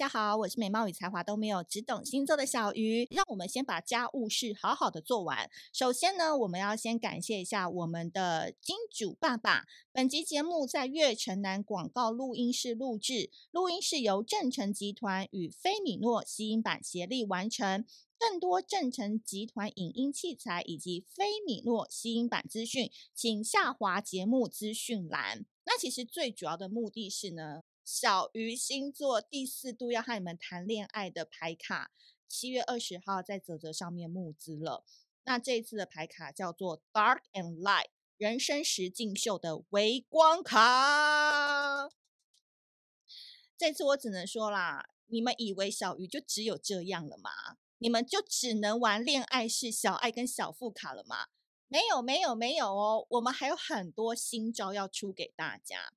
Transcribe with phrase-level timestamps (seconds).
[0.00, 3.06] 大家好，我是美貌与才华都没有，只懂星座的小鱼。
[3.10, 5.50] 让我们先把家务事好好的做完。
[5.74, 9.66] 首先呢，我们要先感谢一下我们的金主爸爸。
[9.92, 17.84] 本集节目在悦城南广告录音室录制，录音室由正成集团与菲米诺吸音版协力完成。
[18.18, 25.44] 更多正成集团影音器材以及菲米诺吸音版资讯，请下滑节目资讯栏。
[25.66, 27.60] 那其实最主要的目的是呢，
[27.92, 31.90] 小鱼星座第四度要和你们谈恋爱的牌卡，
[32.28, 34.84] 七月二十号在泽泽上面募资了。
[35.24, 41.90] 那这一次的牌卡叫做 Dark and Light 人生十境秀的微光卡。
[43.58, 47.32] 这次我只能说啦，你们以为小鱼就只有这样了吗？
[47.78, 51.26] 你们就只能玩恋爱式小爱跟小副卡了吗？
[51.66, 53.04] 没有，没有，没有哦！
[53.10, 55.92] 我们还有很多新招要出给大家。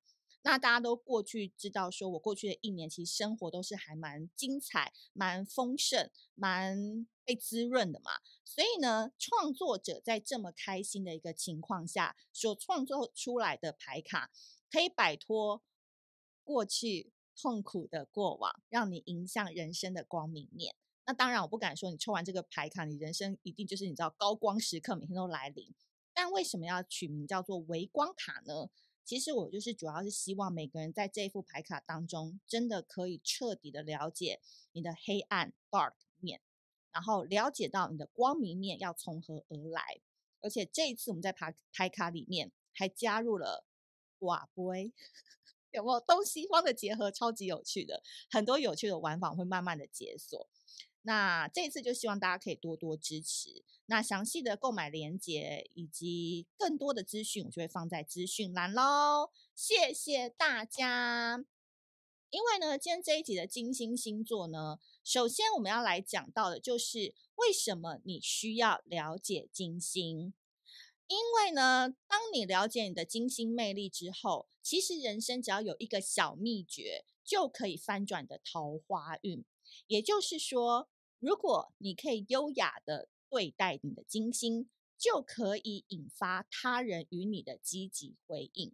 [0.46, 8.12] 那大家都过去知道，说我过去的一年其实生活都是还蛮精彩、蛮丰盛、蛮被滋润的嘛。
[8.44, 14.30] 所以呢，创作者在这么开心的一个情况下，所创作出来的牌卡，
[14.70, 15.62] 可以摆脱
[16.44, 20.74] 过去痛苦的过往，让你迎向人生的光明面。
[21.06, 25.74] 那当然，我不敢说你抽完这个牌卡，你人生一定就是你知道高光时刻每天都来临。
[26.12, 28.68] 但为什么要取名叫做微光卡呢？
[29.04, 34.40] 其实我就是主要是希望每个人在这副牌卡当中，真的可以彻底的了解
[34.72, 36.40] 你的黑暗 dark 面，
[36.90, 40.00] 然后了解到你的光明面要从何而来。
[40.40, 43.66] 而且这一次我们在牌牌卡里面还加入了
[44.20, 44.92] 瓦杯，
[45.72, 47.10] 有没有东西方的结合？
[47.10, 50.48] 超级有趣的，很多有趣的玩法会慢慢的解锁。
[51.06, 53.62] 那这次就希望大家可以多多支持。
[53.86, 59.30] 那详细的购买链接以及更多的资讯，我就会放在资讯栏喽。
[59.54, 61.44] 谢谢大家。
[62.30, 70.32] 因为呢，今天这一集的金星星座呢，首先我们要来讲到的就是为什么你需要了解金星。
[71.06, 79.44] 因为呢，当你了解你的金星魅力之后，其实人生只要有一个小秘诀，就可以翻转的桃花运。
[79.86, 84.68] 也就是说，如果你可以优雅的对待你的金星，
[84.98, 88.72] 就可以引发他人与你的积极回应。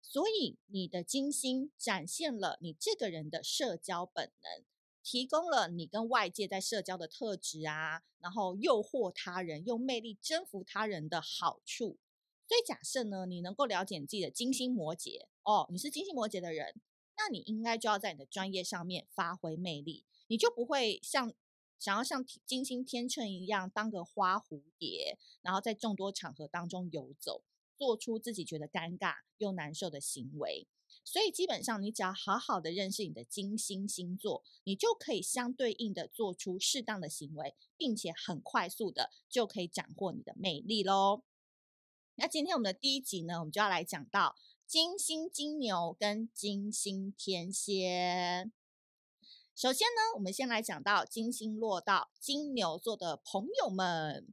[0.00, 4.64] 所以，你的金星展现了你这个人的社交本能，
[5.02, 11.98] 提供了你跟外界在社交的特质啊，然后诱惑他人，用魅力征服他人的好处。
[12.46, 16.80] 所以，假设呢，你能够了解你自己的金星摩羯哦，你是金星摩羯的人，
[17.18, 21.34] 那你应该就要在你的专业上面发挥魅力，你就不会像。
[21.80, 27.44] 想要像金星天秤一样当个花蝴蝶，然后在众多场合当中游走，
[27.76, 30.66] 做出自己觉得尴尬又难受的行为。
[31.04, 41.22] 所以基本上，你只要好好的认识你的金星星座，你就可以相对应的做出适当的行为，并且很快速的就可以斩获你的魅力喽。
[42.16, 44.34] 那今天我们的第一集呢，我们就要来讲到
[44.68, 48.50] 金星金牛跟金星天蝎。
[49.56, 54.28] 首先呢，我们先来讲到金星落到金牛座的朋友们。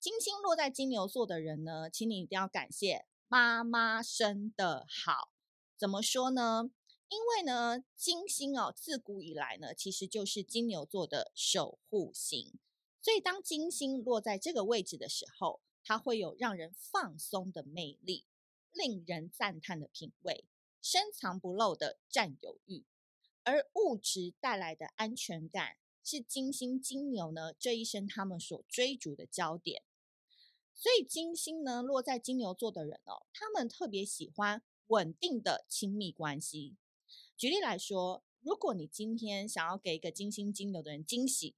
[0.00, 5.30] 金星落在金牛座的人呢，请你一定要感谢妈妈生的好。
[5.76, 6.72] 怎么说呢？
[7.08, 12.58] 因为呢，金星哦，自古以来呢，其实就是金牛座的守护星。
[13.00, 18.24] 所以当金星落在这个位置的时候，它会有让人放松的魅力，
[18.74, 20.44] 令人赞叹的品味，
[20.82, 22.84] 深藏不露的占有欲。
[23.44, 29.82] 而物质带来的安全感，是金星金牛呢这一生他们所追逐的焦点。
[30.74, 36.76] 所以金星呢落在金牛座的人哦，他们特别喜欢稳定的亲密关系。
[37.36, 41.54] 举例来说，如果你今天想要给一个金星金牛的人惊喜，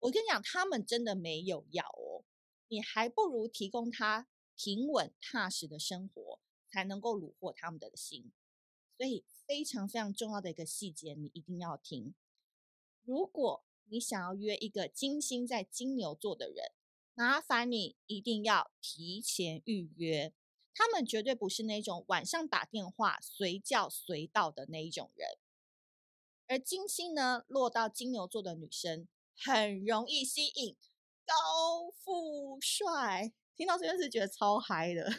[0.00, 2.24] 我跟你讲，他们真的没有要哦，
[2.68, 6.27] 你还不如提供他平稳踏实的生活，
[6.70, 8.32] 才能够虏获他们的心。
[8.96, 12.14] 所以非常非常重要的一个细节，你一定要听。
[13.04, 16.72] 如果你想要约一个金星在金牛座的人，
[17.14, 20.34] 麻烦你一定要提前预约。
[20.74, 25.38] 他们绝对不是那种晚上打电话随叫随到的那一种人。
[26.46, 30.76] 而金星呢，落到金牛座的女生，很容易吸引
[31.26, 33.32] 高富帅。
[33.56, 35.10] 听到这件事，觉得超嗨的。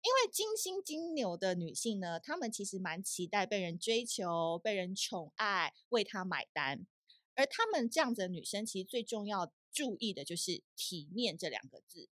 [0.00, 6.86] 因为金星金牛的女性呢，她们其实蛮期待被人追求、被人宠爱、为她买单。
[7.34, 12.08] 而她们这样子的女生，其实最重要注意的就是体面这两个字。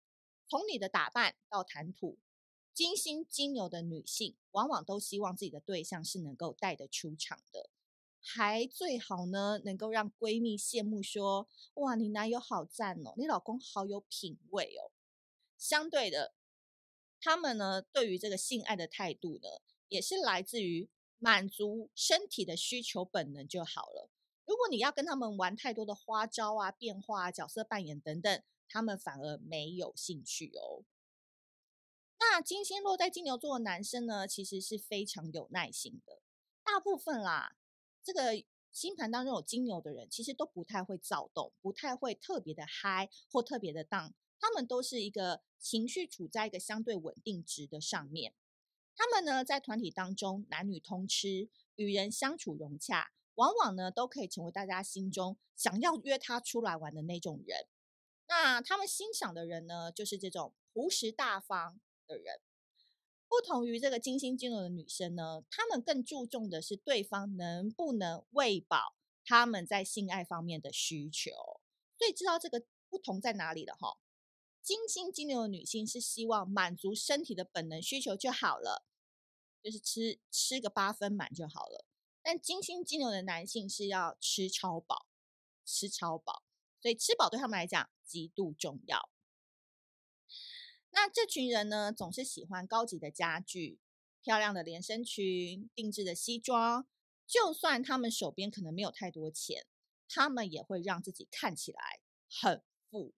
[0.50, 2.18] 从你的打扮到谈吐，
[2.74, 7.70] 金星金牛的女性往往都希望自己的对象是能够带得出场的，
[8.22, 14.92] 还最好呢，能够让闺蜜羡慕说：“哇，你男友好赞哦，你老公好有品味哦。”
[15.58, 16.34] 相对的，
[17.20, 19.50] 他们呢，对于这个性爱的态度呢，
[19.88, 24.10] 也是来自于满足身体的需求本能就好了。
[24.46, 30.84] 如果你要跟他们玩太多的花招啊、变化啊、角色扮演等等，他们反而没有兴趣哦。
[32.20, 36.22] 那金星落在金牛座的男生呢，其实是非常有耐心的。
[36.64, 37.56] 大部分啦，
[38.04, 44.14] 这个星盘当中有金牛的人，其实都不太会躁动，不太会特别的嗨或特别的荡。
[44.40, 48.34] 他们都是一个情绪处在一个相对稳定值的上面。
[48.96, 57.68] 他们呢，在团体当中男女通吃，与人相处融洽，往往呢都可以成为大家心中想要约他出来玩的那种人。
[58.28, 62.40] 那他们欣赏的人呢，就是这种朴实大方的人。
[63.28, 68.96] 不同于这个金星金牛的女生呢，他们更注重的是对方能不能喂饱
[69.26, 71.32] 他们在性爱方面的需求。
[71.98, 73.98] 所以知道这个不同在哪里了哈？
[74.66, 78.84] 金星金牛的女性是希望满足身体的本能需求就好了，
[79.62, 81.86] 就是吃吃个八分满就好了。
[82.24, 85.06] 但金星金牛的男性是要吃超饱，
[85.64, 86.42] 吃超饱，
[86.82, 89.12] 所以吃饱对他们来讲极度重要。
[90.90, 93.80] 那这群人呢，总是喜欢高级的家具、
[94.24, 96.88] 漂亮的连身裙、定制的西装。
[97.28, 99.68] 就算他们手边可能没有太多钱，
[100.10, 103.14] 他们也会让自己看起来很富。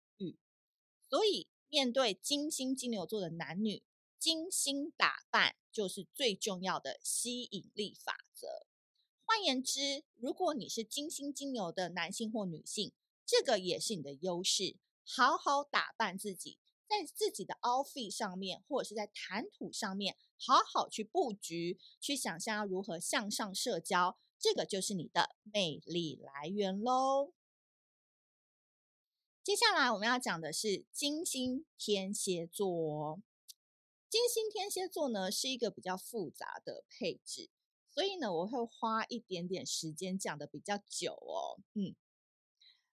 [1.10, 3.84] 所以，面对金星金牛座的男女，
[4.20, 8.66] 精心打扮就是最重要的吸引力法则。
[9.26, 12.94] 换言之，如果你是金星金牛的男性或女性，
[13.26, 14.78] 这个也是你的优势。
[15.06, 16.60] 好好打扮自己。
[16.90, 27.34] 在自己的 outfit 上面，或者是在谈吐上面，好好去布局，去想象要如何向上社交，这个就是你的魅力来源喽。
[29.48, 33.22] 接下来我们要讲的是金星天蝎座。
[34.10, 37.50] 金星天蝎座呢，是一个比较复杂的配置，
[37.90, 41.64] 所以呢，我会花一点点时间讲的比较久哦。
[41.76, 41.96] 嗯。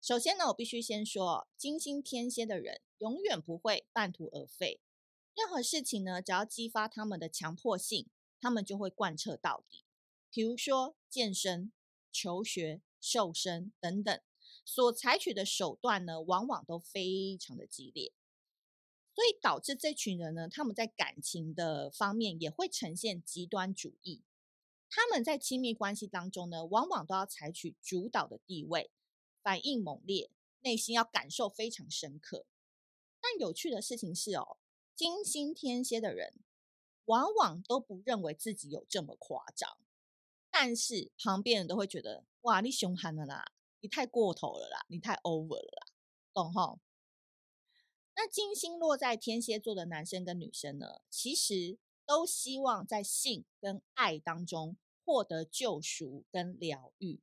[0.02, 4.82] 首先呢，我必须先说，金星天蝎的人永远不会半途而废。
[5.34, 9.86] 任何事情呢，只要激发他们的强迫性，他们就会贯彻到底。
[10.30, 11.72] 比如说健身、
[12.12, 14.20] 求学、瘦身等等，
[14.64, 18.12] 所采取的手段呢，往往都非常的激烈。
[19.14, 24.22] 所以导致这群人呢，他们在感情的方面也会呈现极端主义。
[24.88, 28.90] 他们在亲密关系当中呢，往往都要采取主导的地位。
[29.42, 30.30] 反应猛烈，
[30.60, 32.46] 内心要感受非常深刻。
[33.20, 34.56] 但有趣的事情是哦，
[34.94, 36.34] 金星天蝎的人
[37.06, 39.78] 往往都不认为自己有这么夸张，
[40.50, 45.86] 但是旁边人都会觉得哇，你凶悍了啦，你太过头了啦，你太 over 了啦，
[46.32, 46.78] 懂哈？
[48.14, 57.20] 那金星落在天蝎座的男生跟女生呢，其实都希望在性跟爱当中获得救赎跟疗愈。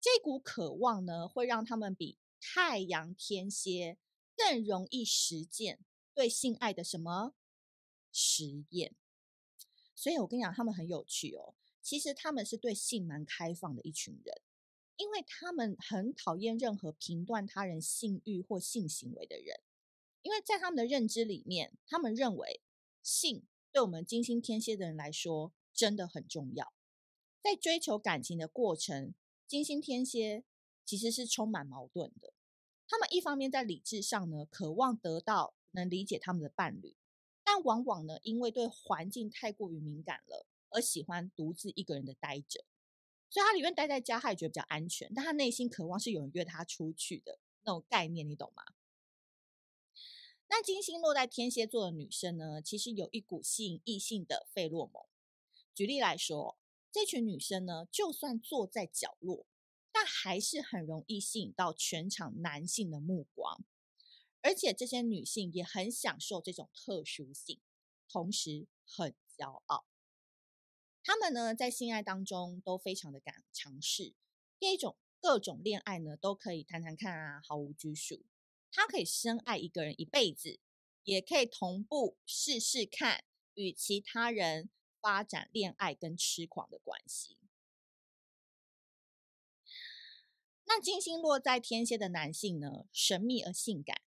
[0.00, 3.98] 这股渴望呢，会让他们比太阳天蝎
[4.36, 7.34] 更容易实践对性爱的什么
[8.10, 8.94] 实验。
[9.94, 11.54] 所以我跟你讲，他们很有趣哦。
[11.80, 14.40] 其实他们是对性蛮开放的一群人，
[14.96, 19.60] 因为他们很讨厌任何评断他人性欲或性行为的人。
[20.22, 22.60] 因为在他们的认知里面，他们认为
[23.02, 26.72] 性对我们金星天蝎的人来说真的很重要。
[27.42, 29.14] 在追求感情的过程。
[29.48, 30.42] 金星天蝎
[30.84, 32.32] 其实是充满矛盾的，
[32.88, 36.96] 他们一方面在理智上呢，渴望得到能理解他们的伴侣，
[37.44, 42.64] 但往往呢，因为对环境太过于敏感了，而喜欢独自一个人的待着。
[43.36, 48.62] 所以他里面待在家，他也觉得比较安全，但他内心渴望是有人约他出去的那种概念，你懂吗？
[50.46, 55.04] 那金星落在天蝎座的女生呢，其实有一股吸引异性的费洛蒙。
[55.74, 56.58] 举例来说。
[56.92, 59.46] 这群女生呢，就算坐在角落，
[59.92, 63.62] 但还是很容易吸引到全场男性的目光，
[64.40, 67.60] 而且这些女性也很享受这种特殊性，
[68.08, 69.84] 同时很骄傲。
[71.06, 74.12] 他们呢，在性爱当中都非常的敢尝试，
[74.58, 78.24] 第一种各种恋爱呢，都可以谈谈看啊，毫无拘束。
[78.72, 80.58] 他可以深爱一个人一辈子，
[81.04, 83.22] 也可以同步试试看
[83.54, 84.68] 与其他人。
[84.98, 87.38] 发展恋爱跟痴狂的关系。
[90.64, 94.02] 那金星落在天蝎的男性呢，神秘而性感。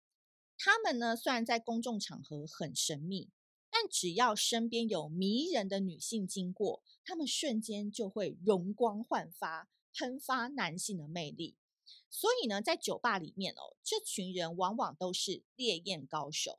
[0.57, 3.31] 他们呢，虽然在公众场合很神秘，
[3.70, 11.56] 但只要身边有迷人的女性经过，他们瞬间就会容光焕发，喷发男性的魅力。
[12.10, 16.58] 所以呢，在酒吧里面哦，这群人往往都是烈焰高手。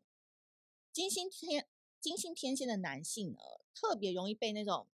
[0.91, 1.67] 金星天
[1.99, 3.39] 金星天蝎的男性呢，
[3.73, 4.87] 特别容易被那种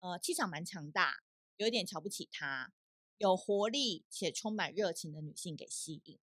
[0.00, 1.22] 呃气场蛮强大，
[1.56, 2.72] 有一点瞧不起他，
[3.18, 6.18] 有活力且充满热情的女性给吸引。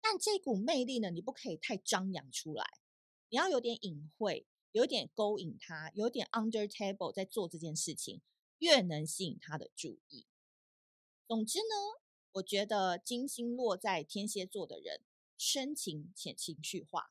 [0.00, 2.78] 但这股魅力呢，你不可以太张扬出来，
[3.28, 8.20] 你要有点隐晦，有点勾引他，有点 under table 在做这件事情，
[8.58, 10.26] 越能吸引他的注意。
[11.26, 12.02] 总之呢，
[12.32, 15.02] 我觉得金星落在天蝎座的人，
[15.36, 17.10] 深情且情绪化，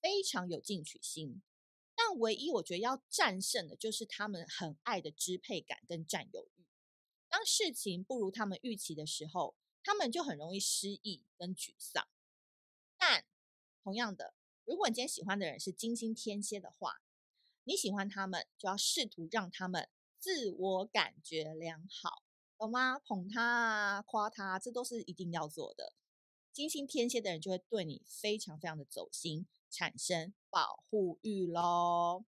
[0.00, 1.42] 非常有进取心。
[1.96, 6.64] 但唯一我觉得要战胜的，就是他们很爱的支配感跟占有欲。
[7.28, 12.08] 当事情不如他们预期的时候，他们就很容易失意跟沮丧。
[12.96, 13.24] 但
[13.82, 14.34] 同样的，
[14.68, 17.00] 如果你今天喜欢的人是金星天蝎的话，
[17.64, 22.22] 你喜欢他们，就要试图让他们自我感觉良好，
[22.58, 22.98] 懂吗？
[22.98, 25.94] 捧他啊，夸他，这都是一定要做的。
[26.52, 32.26] 金星天蝎的人就会对你非常非常的走心，产生保护欲喽。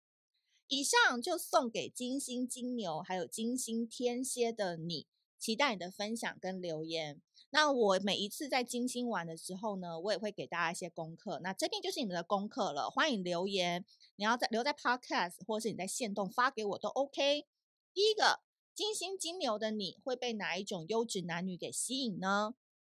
[0.68, 5.06] 以上就送给金星金牛还有金星天蝎的你，
[5.38, 7.20] 期待你的分享跟留言。
[7.52, 11.40] 那我每一次在金星玩的时候呢，我也会给大家一些功课。
[11.42, 13.84] 那这边就是你们的功课了，欢迎留言。
[14.16, 17.46] 你要在留在 Podcast，或是你在线动发给我都 OK。
[17.92, 18.40] 第一个，
[18.72, 22.54] 金星金牛的你会被哪一种优质男女给吸引呢？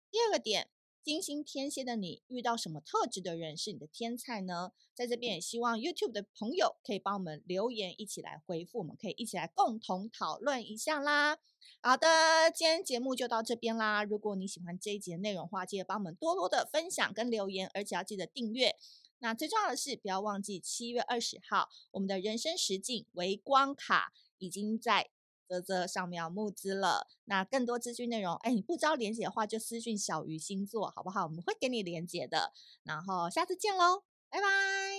[0.10, 0.70] 第二个点。
[1.06, 4.72] 金星天蝎的你遇到什么特质的人是你的天菜呢？
[4.96, 11.38] 在这边也希望 YouTube 的朋友可以帮我们留言，一起来回复，我们可以一起来共同讨论一下啦。
[11.80, 14.04] 好的，今天节目就到这边啦。
[14.04, 18.76] 如果你喜欢这一集的内容的话，记得帮我们多多的分享跟留言，而且要记得订阅。
[19.20, 25.12] 那最重要的是，不要忘记七月二十号，我们的人生实境微光卡已经在。
[25.48, 31.24] 啧啧上面要募资了，那更多资讯内容，哎，你不知道连接的话，就私讯小鱼星座好不好？
[31.24, 32.52] 我们会给你连接的。
[32.84, 34.95] 然后下次见喽，拜拜。